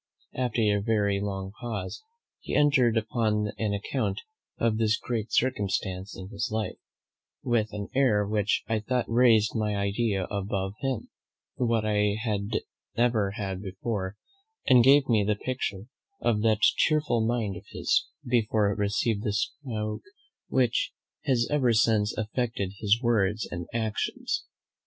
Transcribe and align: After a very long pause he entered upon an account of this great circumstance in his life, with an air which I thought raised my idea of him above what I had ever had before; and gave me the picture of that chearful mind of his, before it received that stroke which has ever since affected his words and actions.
After 0.33 0.61
a 0.63 0.81
very 0.81 1.19
long 1.21 1.51
pause 1.61 2.03
he 2.39 2.55
entered 2.55 2.97
upon 2.97 3.51
an 3.59 3.75
account 3.75 4.19
of 4.57 4.79
this 4.79 4.97
great 4.97 5.31
circumstance 5.31 6.17
in 6.17 6.29
his 6.29 6.49
life, 6.51 6.79
with 7.43 7.71
an 7.71 7.87
air 7.93 8.25
which 8.27 8.63
I 8.67 8.79
thought 8.79 9.07
raised 9.07 9.53
my 9.55 9.75
idea 9.75 10.23
of 10.23 10.47
him 10.49 11.09
above 11.55 11.69
what 11.69 11.85
I 11.85 12.15
had 12.19 12.61
ever 12.97 13.33
had 13.37 13.61
before; 13.61 14.17
and 14.65 14.83
gave 14.83 15.07
me 15.07 15.23
the 15.23 15.35
picture 15.35 15.85
of 16.19 16.41
that 16.41 16.61
chearful 16.61 17.23
mind 17.23 17.55
of 17.55 17.65
his, 17.69 18.07
before 18.27 18.71
it 18.71 18.79
received 18.79 19.21
that 19.25 19.33
stroke 19.33 20.01
which 20.47 20.93
has 21.25 21.47
ever 21.51 21.73
since 21.73 22.11
affected 22.17 22.71
his 22.79 22.99
words 23.03 23.47
and 23.51 23.67
actions. 23.71 24.45